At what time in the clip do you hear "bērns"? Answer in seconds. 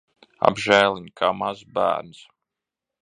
1.77-2.27